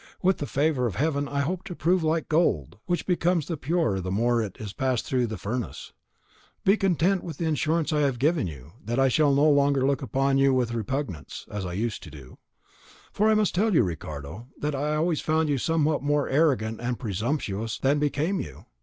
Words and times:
With 0.23 0.39
the 0.39 0.47
favour 0.47 0.87
of 0.87 0.95
heaven, 0.95 1.27
I 1.27 1.41
hope 1.41 1.63
to 1.65 1.75
prove 1.75 2.01
like 2.03 2.27
gold 2.27 2.79
which 2.87 3.05
becomes 3.05 3.45
the 3.45 3.55
purer 3.55 4.01
the 4.01 4.09
more 4.09 4.41
it 4.41 4.57
is 4.59 4.73
passed 4.73 5.05
through 5.05 5.27
the 5.27 5.37
furnace. 5.37 5.93
Be 6.65 6.75
content 6.75 7.23
with 7.23 7.37
the 7.37 7.45
assurance 7.45 7.93
I 7.93 7.99
have 7.99 8.17
given 8.17 8.47
you, 8.47 8.71
that 8.83 8.97
I 8.99 9.09
shall 9.09 9.31
no 9.31 9.47
longer 9.47 9.85
look 9.85 10.01
upon 10.01 10.39
you 10.39 10.55
with 10.55 10.73
repugnance, 10.73 11.45
as 11.51 11.67
I 11.67 11.73
used 11.73 12.01
to 12.01 12.09
do; 12.09 12.39
for 13.13 13.29
I 13.29 13.35
must 13.35 13.53
tell 13.53 13.75
you, 13.75 13.83
Ricardo, 13.83 14.47
that 14.59 14.73
I 14.73 14.95
always 14.95 15.21
found 15.21 15.49
you 15.49 15.59
somewhat 15.59 16.01
more 16.01 16.27
arrogant 16.27 16.81
and 16.81 16.97
presumptuous 16.97 17.77
than 17.77 17.99
became 17.99 18.39
you. 18.39 18.65